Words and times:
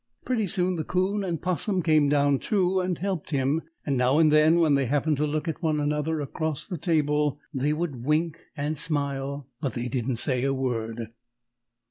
Pretty 0.25 0.47
soon 0.47 0.77
the 0.77 0.83
'Coon 0.83 1.23
and 1.23 1.39
'Possum 1.43 1.83
came 1.83 2.09
down, 2.09 2.39
too, 2.39 2.79
and 2.79 2.97
helped 2.97 3.29
him, 3.29 3.61
and 3.85 3.95
now 3.95 4.17
and 4.17 4.31
then, 4.31 4.57
when 4.59 4.73
they 4.73 4.87
happened 4.87 5.17
to 5.17 5.27
look 5.27 5.47
at 5.47 5.57
each 5.63 5.91
other 5.93 6.21
across 6.21 6.65
the 6.65 6.79
table, 6.79 7.39
they 7.53 7.71
would 7.71 8.03
wink 8.03 8.45
and 8.57 8.79
smile, 8.79 9.47
but 9.61 9.73
they 9.73 9.87
didn't 9.87 10.15
say 10.15 10.43
a 10.43 10.55
word. 10.55 11.09